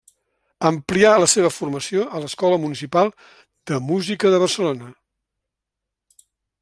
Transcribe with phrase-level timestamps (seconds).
[0.69, 3.13] Amplià la seva formació a l'Escola Municipal
[3.73, 4.91] de Música de Barcelona.